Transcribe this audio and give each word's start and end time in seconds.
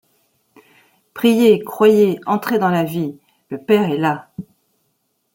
Priez, 1.13 1.59
croyez, 1.59 2.19
entrez 2.25 2.57
dans 2.57 2.71
la 2.71 2.83
vie! 2.83 3.19
le 3.51 3.59
Père 3.59 3.83
est 3.91 3.99
là. 3.99 4.31